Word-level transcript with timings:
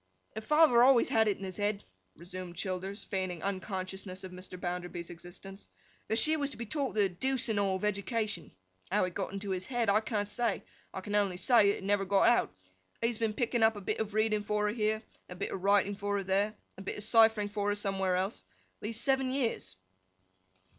'Her 0.33 0.41
father 0.41 0.81
always 0.81 1.09
had 1.09 1.27
it 1.27 1.37
in 1.37 1.43
his 1.43 1.57
head,' 1.57 1.83
resumed 2.17 2.57
Childers, 2.57 3.03
feigning 3.05 3.43
unconsciousness 3.43 4.23
of 4.23 4.31
Mr. 4.31 4.59
Bounderby's 4.59 5.11
existence, 5.11 5.67
'that 6.07 6.17
she 6.17 6.35
was 6.35 6.49
to 6.49 6.57
be 6.57 6.65
taught 6.65 6.95
the 6.95 7.07
deuce 7.07 7.49
and 7.49 7.59
all 7.59 7.75
of 7.75 7.85
education. 7.85 8.49
How 8.91 9.05
it 9.05 9.13
got 9.13 9.31
into 9.31 9.51
his 9.51 9.67
head, 9.67 9.91
I 9.91 9.99
can't 9.99 10.27
say; 10.27 10.63
I 10.91 11.01
can 11.01 11.13
only 11.13 11.37
say 11.37 11.67
that 11.69 11.77
it 11.77 11.83
never 11.83 12.03
got 12.05 12.27
out. 12.29 12.51
He 12.99 13.05
has 13.09 13.19
been 13.19 13.33
picking 13.35 13.61
up 13.61 13.75
a 13.75 13.81
bit 13.81 13.99
of 13.99 14.15
reading 14.15 14.41
for 14.43 14.65
her, 14.65 14.73
here—and 14.73 15.03
a 15.29 15.35
bit 15.35 15.51
of 15.51 15.61
writing 15.61 15.93
for 15.93 16.17
her, 16.17 16.23
there—and 16.23 16.55
a 16.79 16.81
bit 16.81 16.97
of 16.97 17.03
ciphering 17.03 17.49
for 17.49 17.69
her, 17.69 17.75
somewhere 17.75 18.15
else—these 18.15 18.99
seven 18.99 19.31
years. 19.31 19.75